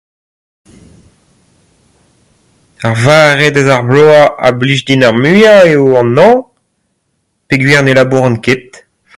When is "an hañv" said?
6.01-6.45